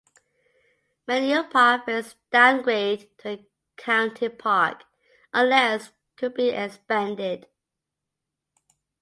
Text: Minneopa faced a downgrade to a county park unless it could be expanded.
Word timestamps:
Minneopa 1.07 1.85
faced 1.85 2.13
a 2.13 2.17
downgrade 2.31 3.07
to 3.19 3.29
a 3.33 3.45
county 3.77 4.29
park 4.29 4.83
unless 5.31 5.89
it 5.89 5.93
could 6.15 6.33
be 6.33 6.49
expanded. 6.49 7.45